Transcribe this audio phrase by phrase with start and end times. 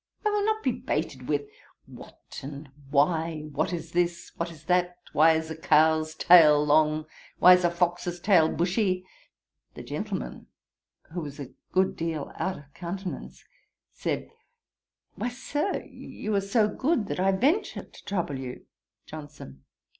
[0.25, 1.43] I will not be baited with
[1.85, 4.31] what, and why; what is this?
[4.35, 4.97] what is that?
[5.13, 7.05] why is a cow's tail long?
[7.37, 9.05] why is a fox's tail bushy?'
[9.75, 10.47] The gentleman,
[11.11, 13.45] who was a good deal out of countenance,
[13.93, 14.31] said,
[15.13, 18.65] 'Why, Sir, you are so good, that I venture to trouble you.'
[19.05, 19.61] JOHNSON.